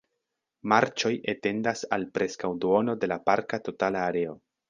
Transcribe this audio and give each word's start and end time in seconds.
Marĉoj 0.71 1.11
etendas 1.33 1.83
al 1.97 2.07
preskaŭ 2.17 2.51
duono 2.65 2.97
de 3.03 3.13
la 3.13 3.21
parka 3.31 3.63
totala 3.69 4.05
areo. 4.09 4.37